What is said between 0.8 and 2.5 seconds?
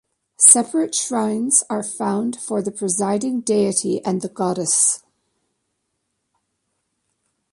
shrines are found